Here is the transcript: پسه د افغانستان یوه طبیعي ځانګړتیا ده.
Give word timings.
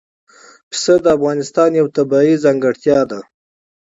پسه 0.69 0.93
د 1.03 1.05
افغانستان 1.17 1.69
یوه 1.79 1.93
طبیعي 1.97 2.33
ځانګړتیا 2.43 2.99
ده. 3.11 3.19